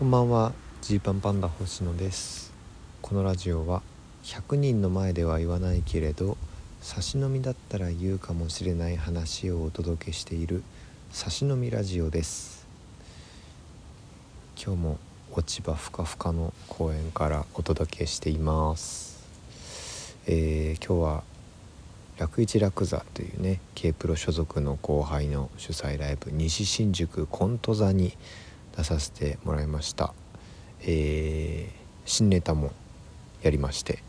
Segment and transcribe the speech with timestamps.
[0.00, 0.54] こんばんは。
[0.80, 2.54] ジーパンパンダ星野です。
[3.02, 3.82] このラジオは
[4.22, 6.38] 100人の前では言わないけれど
[6.80, 10.62] 差し飲みだったら言うかもしれない話をお届けしている
[11.12, 12.66] 差し飲みラジオです。
[14.56, 14.98] 今日も
[15.32, 19.28] 落ち葉ふかふかの公園からお届けしています。
[20.26, 21.24] えー、今日は
[22.16, 28.16] 楽一楽座というね K プロ所属の後輩の主催ライブ西新宿コント座に
[28.80, 30.12] 出させてもらいました、
[30.82, 32.72] えー、新ネタも
[33.42, 34.02] やりまして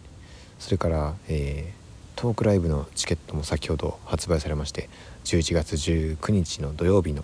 [0.59, 4.89] それから、えー、トークライブのチケットも先ほど発売されまして
[5.25, 7.23] 11月19日の土曜日の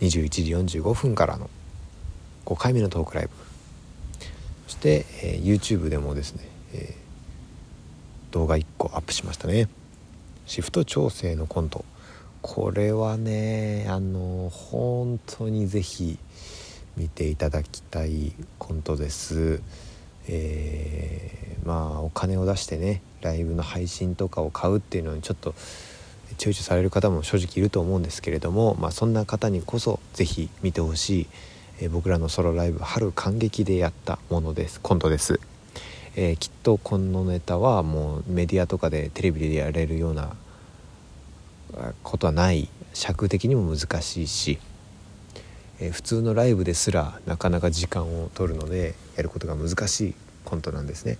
[0.00, 0.28] 21
[0.68, 1.48] 時45分からの
[2.44, 3.30] 5回目のトークライブ。
[4.66, 9.68] そして、えー、YouTube でもですね、えー、動画1個アップしましたね。
[10.46, 11.84] シフト調整のコント。
[12.42, 16.18] これはねあの本当にぜひ
[16.96, 19.60] 見ていただきたいコントです。
[20.28, 25.54] えー、まあお金を出してねライブの配信とかを買うっていうのにちょっと
[26.38, 31.26] 躊躇される方も正直いると思うんですけれども、まあ、そんな方にこそ是非見てほしい、
[31.80, 35.40] えー、僕らのソロライブ春感激でやったものですコントです、
[36.16, 40.34] えー、きっとこのネタはもうメディアとかでテレビでやれるような
[42.02, 44.58] ことはない尺的にも難しいし
[45.80, 51.18] えー、普通のライブですらなかなか時間を取るのでやることが難しいコントなんですね。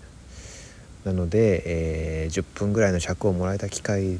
[1.04, 4.18] なので、えー、10分ぐらいの尺をもらえた機会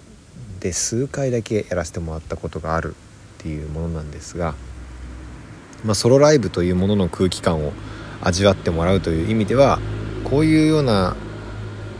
[0.61, 2.95] で数回だけやらせてもらったことがある
[3.39, 4.55] っていうものなんですが、
[5.85, 7.73] まあ、ソロライブというものの空気感を
[8.21, 9.79] 味わってもらうという意味では
[10.25, 11.17] こういうような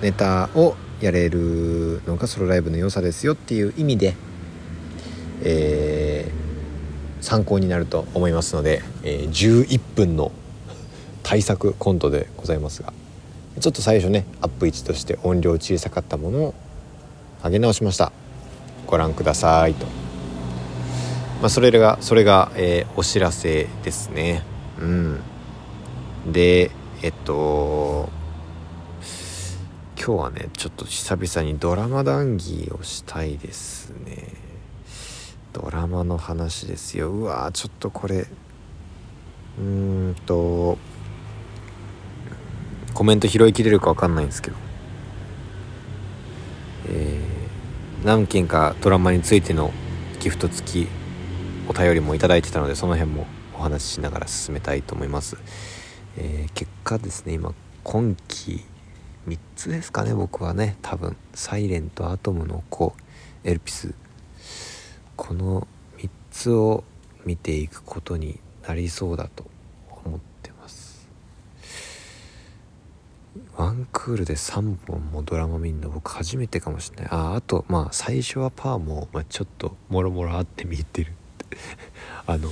[0.03, 4.17] ネタをやれるのがソロライブの良さですよっていう意味で、
[5.43, 6.44] えー
[7.25, 10.31] 参考になると思いますので、え、11分の
[11.23, 12.93] 対策コントでございますが
[13.61, 16.55] ちょっと最初ねアップ位置として音量小さかったものを
[17.43, 18.13] 上げ直しました。
[18.87, 19.87] ご覧くださいと、
[21.41, 24.43] まあ、それがそれが、えー、お知らせですね。
[24.79, 25.21] うん。
[26.31, 26.71] で
[27.03, 28.11] えっと
[29.97, 34.44] 今日はねちょっと久々にドラマ談義をしたいですね。
[35.55, 37.11] ドラマの話ですよ。
[37.11, 38.27] うわちょっとこれ
[39.59, 40.77] うーんと
[42.93, 44.57] コメント拾いきれるか分かんないんですけど。
[46.87, 49.73] えー、何件かドラマについての
[50.21, 50.89] ギフト付き
[51.69, 55.39] お便りも頂いてたのでその辺もお話ししながら進めたいと思います、
[56.19, 58.65] えー、結果ですね今今期
[59.27, 60.77] 3つですかね僕はね。
[60.83, 62.95] 多分「サイレントアトムの子」
[63.45, 63.95] エルピス
[65.17, 65.67] この
[65.99, 66.85] 3つを
[67.25, 69.45] 見ていくことになりそうだと
[70.05, 71.09] 思ってます。
[73.57, 77.09] ワンクールで3本もドラマ見るの僕初めてかもしれない。
[77.11, 81.13] ああとまあ最初はパーも、まあ、ちょっともろもろあって見てる
[82.27, 82.49] あの、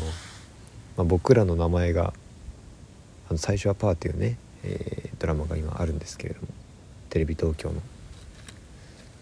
[0.96, 2.12] まあ、僕らの名前が
[3.28, 6.48] あの最初はパーっていうね、えー、ドラマが今あるんですけれども
[7.10, 7.80] テレビ東京の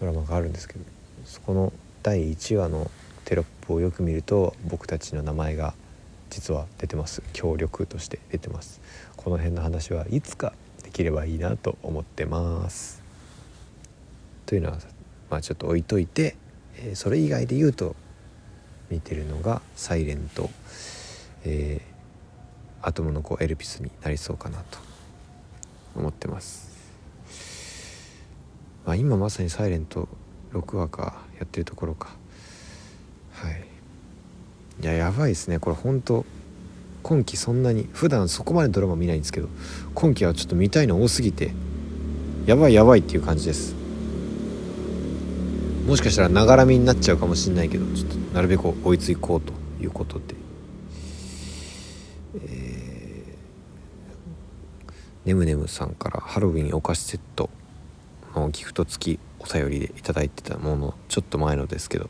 [0.01, 0.85] ドラマがあるんですけど
[1.25, 1.73] そこの
[2.03, 2.91] 第1話の
[3.25, 5.75] テロップをよく見ると僕たちの名前が
[6.31, 7.23] 実は出てます。
[7.33, 8.81] 協力として出てます。
[9.17, 13.03] この辺の話はいつかできればいいなと思ってます。
[14.47, 14.79] というのは
[15.31, 16.37] まあちょっと置いといて、
[16.77, 17.95] えー、それ以外で言うと
[18.91, 20.51] 見てるのが「サイレント」
[21.45, 24.79] えー、アトムの子エルピスになりそうかなと
[25.95, 26.71] 思ってます、
[28.85, 30.09] まあ、今まさに「サイレント
[30.53, 32.17] 6話かやってるところか。
[33.43, 33.65] はい。
[34.83, 35.59] いややばいですね。
[35.59, 36.25] これ本当
[37.03, 39.49] 今期そんなに普段そこまでドラマ見ないんですけど
[39.95, 41.53] 今期はちょっと見たいの多すぎて
[42.45, 43.75] やばいやばいっていう感じです。
[45.87, 49.53] もしかしたらながらみになっちゃうかもしんないけどちょっとなるべく追いついこうと
[49.83, 50.35] いうことで。
[52.47, 57.51] えー、ねむねむさんからハロウィンお菓子セット
[58.37, 62.09] のギフト付きお便りで頂いてたものちょっと前のですけど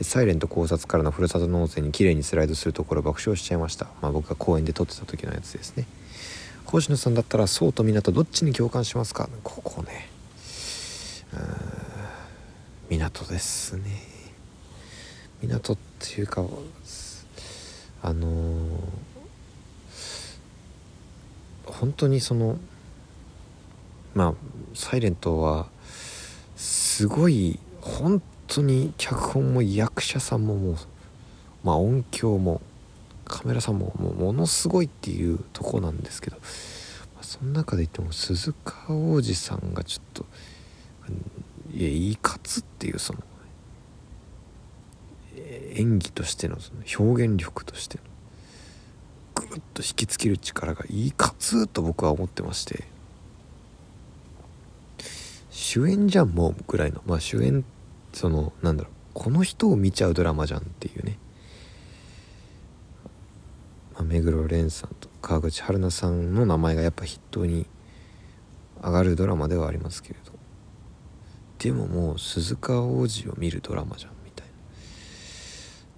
[0.00, 3.88] サイレント考察からのふるさと納税に綺麗にスライドするところ爆笑しちゃいました。
[4.00, 5.86] まあ僕が公園で撮ってた時のやつですね。
[6.64, 9.28] 星野さんだったらそうと港どっちに共感しますか？
[9.42, 10.08] ここね。
[11.34, 13.82] うん港ですね。
[15.40, 16.44] 港っていうか、
[18.02, 18.32] あのー、
[21.64, 22.58] 本当にその、
[24.14, 24.34] まあ、
[24.74, 25.68] サイレントは、
[26.54, 30.76] すごい、本当に脚本も役者さんももう、
[31.64, 32.60] まあ、音響も
[33.24, 36.42] カメラさんももうものすごいっていうとこなんですけど、ま
[37.20, 40.26] あ、その中で言っても鈴鹿央士さんがちょっと
[41.74, 43.18] いやいいかつっていうその
[45.74, 52.91] 演技としてのその表現力としてのぐっと引きつける力がいいかつと僕は思ってまして。
[55.72, 57.00] 主演じゃんもうぐらいの。
[57.06, 57.64] まあ主演
[58.12, 58.92] そのなんだろう。
[59.14, 61.16] この人を見ちゃうドラマじゃんっていうね、
[63.94, 67.64] まあ、目黒蓮さんと川口春奈さんの名前がやっぱ筆頭に
[68.82, 70.32] 上がるドラマではありますけれど。
[71.58, 74.52] でももう鈴鹿王子を見るドラマじゃんみたいな。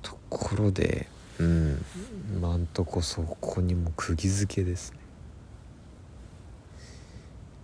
[0.02, 1.08] ところで
[1.40, 1.84] うん
[2.36, 4.98] 今んとこそこにも釘付けですね。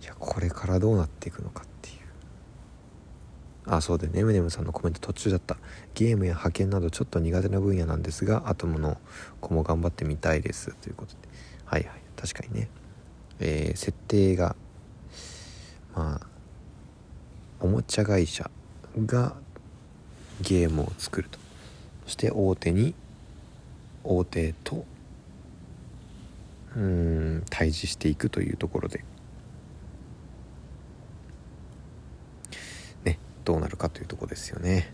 [0.03, 1.70] いやこれからどうなっていくのかって。
[3.65, 4.23] あそうでね。
[4.23, 5.57] むねむさんのコメント途中だった。
[5.93, 8.97] ゲームや派遣などちょっと苦手な分野なんですがアトムの
[9.39, 10.75] 子も頑張ってみたいです。
[10.81, 11.17] ということで。
[11.65, 12.01] はいはい。
[12.15, 12.69] 確かにね。
[13.39, 14.55] えー、設定が
[15.95, 16.27] まあ
[17.59, 18.49] おもちゃ会社
[19.05, 19.35] が
[20.41, 21.39] ゲームを作ると。
[22.05, 22.95] そして大手に
[24.03, 24.85] 大手と
[26.75, 29.03] うん対峙していくというところで
[33.03, 34.93] ねどうなるかというとこですよね。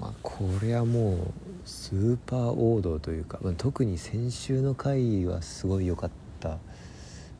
[0.00, 1.18] まあこれはもう
[1.64, 6.10] スーパー王道というか、まあ、特に先週の回はすごい良かっ
[6.40, 6.58] た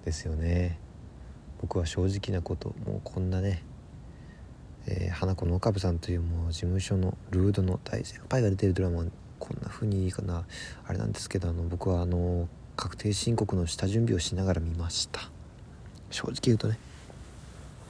[0.05, 0.79] ですよね。
[1.61, 3.63] 僕は正直なこともうこんなね
[4.87, 9.05] えー、花子の岡部さんというもう事務所のルードの大先輩が出てるドラマ
[9.39, 10.45] こんな風にいいかな。
[10.87, 15.31] あれなんですけどあの僕はあの確定申告の下準備をしながら見ました。
[16.11, 16.79] 正直言うとね。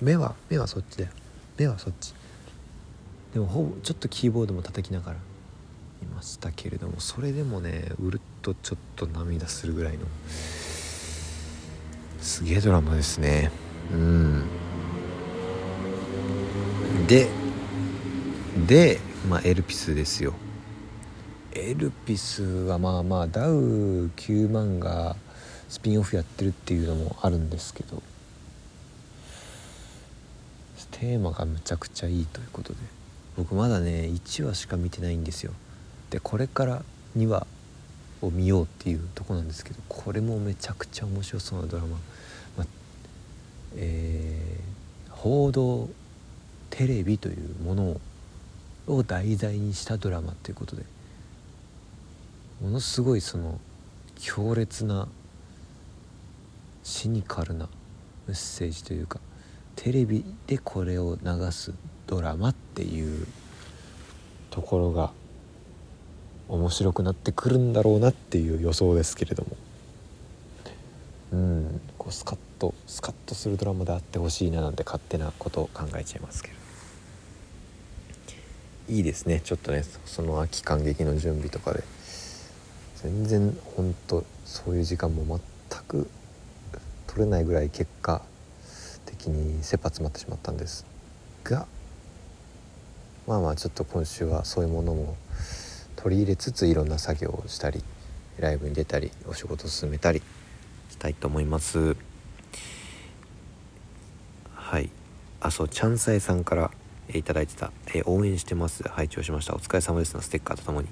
[0.05, 1.11] 目は目はそっちだよ。
[1.57, 2.15] 目はそっち。
[3.33, 5.17] でもほぼちょっとキーボードも叩きながら
[6.01, 10.07] 見ましたけれどもそれでもねうるっとちょっと涙するぐらいの
[12.21, 13.51] すげえドラマですね。
[13.93, 14.45] うん。
[17.09, 17.29] で
[18.67, 20.35] でまあエルピスですよ。
[21.53, 25.17] エルピスはまあまあダウ9万が
[25.69, 28.03] スピンオフやってるっていうのもあるんですけど。
[30.95, 32.79] テーマがむちゃくちゃいいということで。
[33.37, 35.53] 僕まだね1話しか見てないんですよ。
[36.11, 36.83] でこれから
[37.17, 37.47] 2話
[38.23, 41.97] を見ようっていうとこなんですけどこれもめちゃくちゃ面白そうなドラマ、ま
[42.63, 42.67] あ
[43.75, 45.89] えー、報道
[46.71, 48.01] テレビというもの
[48.87, 50.85] を題材にしたドラマということで
[52.63, 53.59] ものすごいその
[54.17, 55.09] 強烈な
[56.85, 57.69] シニカルな
[58.29, 59.19] メッセージというか
[59.77, 61.73] テレビでこれを流す
[62.07, 63.27] ドラマっていう
[64.51, 65.13] ところが
[66.49, 69.57] 面白くなってくるんだろうなっていう予想ですけれども。
[71.33, 71.81] うん。
[71.99, 76.55] こうスカッとスカッとするドラマであってほしいななんて勝手なことを考えちゃいますけど。
[78.89, 79.41] いいですね。
[79.43, 81.83] ちょっとねその秋感激の準備とかで。
[83.05, 85.39] 全然ほんとそういう時間も
[85.71, 86.09] 全く
[87.07, 88.23] 取れないぐらい結果
[89.07, 90.87] 的に切羽詰まってしまったんです。
[91.45, 91.67] が
[93.27, 95.17] まあまあちょっと今週はそういうものも
[95.97, 97.83] 取り入れつついろんな作業をしたり
[98.39, 100.23] ライブに出たりお仕事を進めたり
[100.91, 101.97] したいと思います。
[104.55, 104.91] はい。
[105.41, 106.71] あそうチャンサイさんから
[107.09, 108.83] えいただいてた、えー、応援してます。
[108.89, 109.55] 拝聴しました。
[109.55, 110.89] お疲れ様ですのステッカーとともに。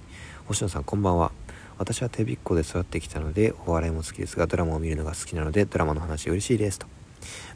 [0.46, 1.32] 星野さんこんばんは。
[1.78, 6.78] 私は手びっこで育ってきたのでお笑いも好きですがドラマを見るのが好きなのでドラマの話嬉しいです。
[6.78, 6.91] と。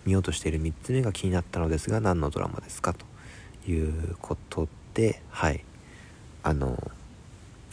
[0.04, 5.64] 見ようとしている3つ目が気になったのですが何のドラマですかということではい。
[6.42, 6.78] あの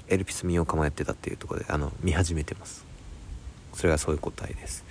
[0.08, 2.86] エルピス見ようかもやってたっていうとこであの見始めてます。
[3.74, 4.84] それがそういう答えです。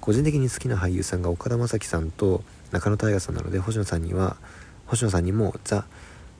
[0.00, 4.36] 個人的に好きな俳優さんが岡田将生さんと中野大河さんなので星野さんには
[4.86, 5.86] 星野さんにもザ・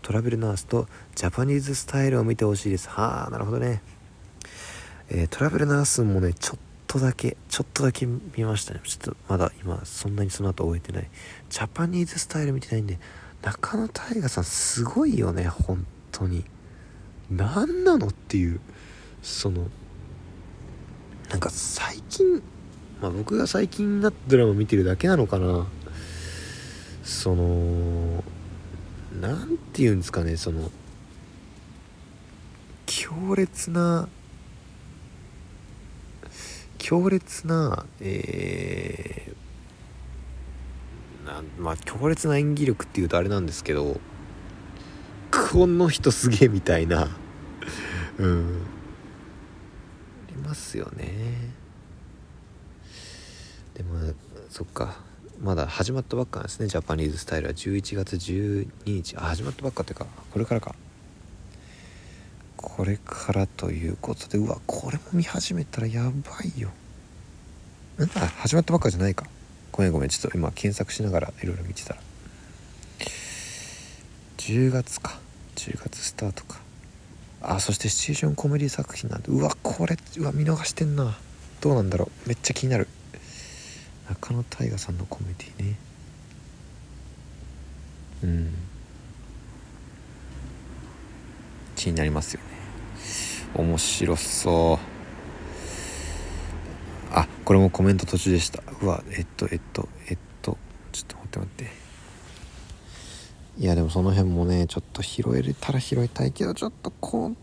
[0.03, 2.89] トラベルナースとジャパニーズスタイルを見てほしいです。
[2.89, 3.81] はあなるほどね。
[5.11, 6.59] えー、トラベルナースもねちょっ
[6.89, 8.81] とだけちょっとだけ見ましたね。
[8.83, 11.09] ちょっとまだ今そんなにその後終えてない。
[11.51, 12.99] ジャパニーズスタイル見てないんで
[13.43, 16.45] 中野大河さんすごいよね本当に。
[17.31, 18.59] 何なのっていう
[19.23, 19.67] その
[21.29, 22.43] なんか最近
[23.03, 25.67] まあ僕が最近なドラマ見てるだけなのかな。
[27.05, 28.25] その
[29.21, 30.71] 何て言うんですかねその
[32.87, 34.09] 強烈な
[36.89, 44.01] 強烈なえー、なまあ強烈な演技力っていうとあれなんですけど
[45.31, 47.11] この人すげえみたいな。
[48.17, 48.63] うん。
[50.29, 51.53] ありますよね。
[53.75, 54.15] でも
[54.49, 54.97] そっか。
[55.43, 56.69] まだ始まったばっかなんですね。
[56.69, 57.53] ジャパニーズスタイルは。
[57.53, 59.15] 11月12日。
[59.19, 60.07] あ始まったばっかっていうか。
[60.31, 60.75] これからか。
[62.59, 66.11] これからということでうわこれも見始めたらやば
[66.43, 66.71] いよ。
[67.99, 69.27] んあ始まったばっかじゃないか。
[69.71, 72.01] ごめんごめんちょっと今検索しながらいろいろ見てたら。
[74.39, 75.21] 10月か。
[75.55, 76.59] 10月スタートか。
[77.41, 81.17] あそしてシチュエーションコメディ作品なんでうわこれうわ見逃してんな。
[81.61, 82.29] どうなんだろう。
[82.29, 82.89] めっちゃ気になる。
[84.09, 85.79] 中野大河さんのコメディね。
[88.25, 88.68] うん。
[91.89, 92.47] 気になりますよね。
[93.55, 94.79] 面白そう。
[97.15, 98.63] あこれもコメント途中でした。
[98.83, 100.59] うわえっとえっとえっと。
[100.93, 101.71] ちょっと待って待って。
[103.59, 107.37] いやでもその辺もねちょっと拾えれたら拾いたいけどちょっとこう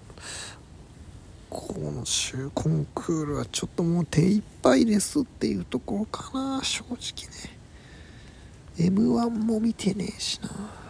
[1.50, 7.58] 今週コンクールはちょっともう手一杯ですっていうところかな正直ね。
[8.78, 10.85] m 1も見てねえしな。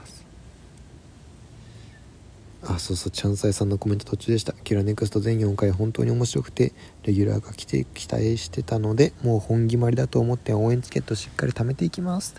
[2.68, 4.54] あそうそうチャンサイさんのコメント途中でした。
[4.54, 12.36] キラネクスト全4回本当に面白くてレギュラーが来て期待してたのでもう本決まりだと思って応援チケットしっかり貯めていきます。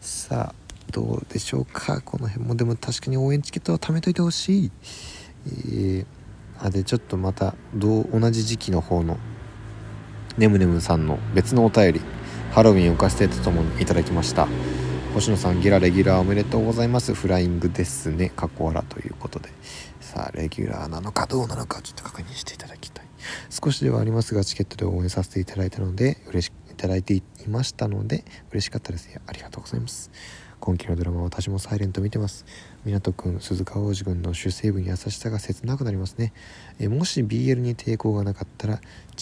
[0.00, 0.54] さあ
[0.92, 2.00] どうでしょうか。
[2.00, 4.70] この辺もでも確かに応援チケットは貯めといてほしい。
[5.46, 6.06] えー、
[6.60, 9.18] あでちょっとまた同じ時期の方の
[10.38, 12.00] ねむねむさんの別のお便り
[12.52, 14.46] ハロウィンおかしとともにいただきました。
[15.14, 17.14] 星野さんギラレギュラーおめでとうございます。
[17.14, 18.30] フライングですね。
[18.36, 19.50] 過去あらということで。
[20.00, 23.06] さあレギュラーなのかどうなのかちょっと確認していただきたい。
[23.50, 30.10] 少しではありますがチケットで応援させていただいたので嬉しいただいていましたので嬉しかったですありがとうございます。
[30.60, 32.44] 今期のドラマ私もサイレント見てます。
[32.86, 36.32] 湊くん鈴鹿央士君の主成分優しさが切なくなりますね。
[36.78, 38.80] えもし BL に抵抗がなかったら